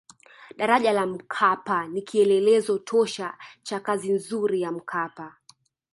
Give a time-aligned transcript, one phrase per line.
[0.57, 5.33] daraja la mkapa ni kielelezo tosha cha kazi nzuri ya mkapa